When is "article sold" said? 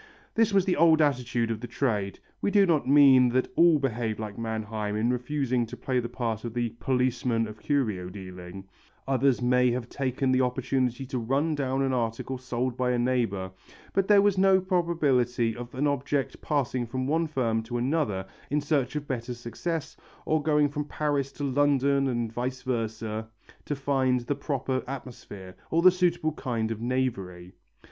11.93-12.75